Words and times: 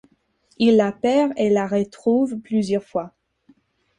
Il 0.57 0.77
la 0.77 0.91
perd 0.91 1.31
et 1.37 1.51
la 1.51 1.67
retrouve 1.67 2.39
plusieurs 2.39 2.81
fois. 2.83 3.13